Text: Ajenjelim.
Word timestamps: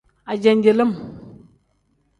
Ajenjelim. 0.31 0.91